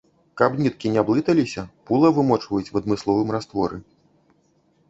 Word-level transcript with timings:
Каб 0.41 0.55
ніткі 0.67 0.91
не 0.95 1.03
блыталіся 1.09 1.65
пула 1.89 2.11
вымочваюць 2.17 2.65
у 2.65 2.75
адмысловым 2.81 3.29
растворы. 3.37 3.77